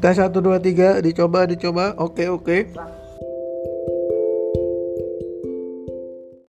tes 0.00 0.16
satu 0.20 0.40
dua 0.44 0.60
tiga 0.60 1.00
dicoba 1.00 1.48
dicoba. 1.48 1.96
Oke 1.96 2.28
oke. 2.28 2.72